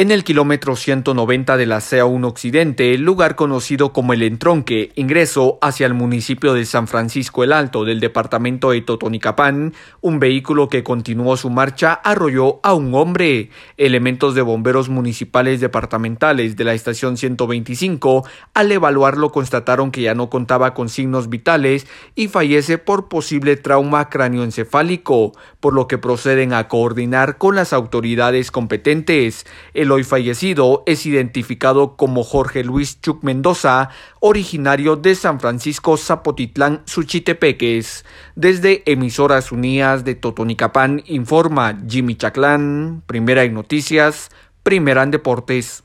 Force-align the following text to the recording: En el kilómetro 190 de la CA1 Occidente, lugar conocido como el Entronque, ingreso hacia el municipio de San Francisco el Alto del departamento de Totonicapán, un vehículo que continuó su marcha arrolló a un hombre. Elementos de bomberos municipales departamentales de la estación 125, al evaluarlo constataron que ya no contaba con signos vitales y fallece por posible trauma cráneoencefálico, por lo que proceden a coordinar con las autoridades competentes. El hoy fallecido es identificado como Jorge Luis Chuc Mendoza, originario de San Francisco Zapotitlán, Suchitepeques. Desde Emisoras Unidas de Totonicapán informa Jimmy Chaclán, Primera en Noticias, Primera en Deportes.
En 0.00 0.10
el 0.10 0.24
kilómetro 0.24 0.76
190 0.76 1.58
de 1.58 1.66
la 1.66 1.76
CA1 1.76 2.24
Occidente, 2.24 2.96
lugar 2.96 3.36
conocido 3.36 3.92
como 3.92 4.14
el 4.14 4.22
Entronque, 4.22 4.92
ingreso 4.94 5.58
hacia 5.60 5.84
el 5.84 5.92
municipio 5.92 6.54
de 6.54 6.64
San 6.64 6.88
Francisco 6.88 7.44
el 7.44 7.52
Alto 7.52 7.84
del 7.84 8.00
departamento 8.00 8.70
de 8.70 8.80
Totonicapán, 8.80 9.74
un 10.00 10.18
vehículo 10.18 10.70
que 10.70 10.82
continuó 10.82 11.36
su 11.36 11.50
marcha 11.50 11.92
arrolló 11.92 12.60
a 12.62 12.72
un 12.72 12.94
hombre. 12.94 13.50
Elementos 13.76 14.34
de 14.34 14.40
bomberos 14.40 14.88
municipales 14.88 15.60
departamentales 15.60 16.56
de 16.56 16.64
la 16.64 16.72
estación 16.72 17.18
125, 17.18 18.26
al 18.54 18.72
evaluarlo 18.72 19.32
constataron 19.32 19.90
que 19.90 20.00
ya 20.00 20.14
no 20.14 20.30
contaba 20.30 20.72
con 20.72 20.88
signos 20.88 21.28
vitales 21.28 21.86
y 22.14 22.28
fallece 22.28 22.78
por 22.78 23.10
posible 23.10 23.58
trauma 23.58 24.08
cráneoencefálico, 24.08 25.32
por 25.60 25.74
lo 25.74 25.86
que 25.88 25.98
proceden 25.98 26.54
a 26.54 26.68
coordinar 26.68 27.36
con 27.36 27.54
las 27.54 27.74
autoridades 27.74 28.50
competentes. 28.50 29.44
El 29.90 29.94
hoy 29.94 30.04
fallecido 30.04 30.84
es 30.86 31.04
identificado 31.04 31.96
como 31.96 32.22
Jorge 32.22 32.62
Luis 32.62 33.00
Chuc 33.00 33.24
Mendoza, 33.24 33.90
originario 34.20 34.94
de 34.94 35.16
San 35.16 35.40
Francisco 35.40 35.96
Zapotitlán, 35.96 36.82
Suchitepeques. 36.84 38.04
Desde 38.36 38.84
Emisoras 38.86 39.50
Unidas 39.50 40.04
de 40.04 40.14
Totonicapán 40.14 41.02
informa 41.06 41.76
Jimmy 41.88 42.14
Chaclán, 42.14 43.02
Primera 43.08 43.42
en 43.42 43.54
Noticias, 43.54 44.30
Primera 44.62 45.02
en 45.02 45.10
Deportes. 45.10 45.78